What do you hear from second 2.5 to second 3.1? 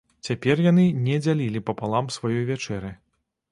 вячэры.